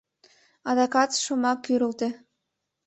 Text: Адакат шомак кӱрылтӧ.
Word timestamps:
Адакат 0.69 1.11
шомак 1.23 1.57
кӱрылтӧ. 1.65 2.07